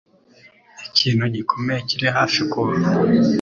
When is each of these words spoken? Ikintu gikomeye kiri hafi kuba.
Ikintu 0.87 1.23
gikomeye 1.35 1.79
kiri 1.87 2.07
hafi 2.17 2.39
kuba. 2.51 2.73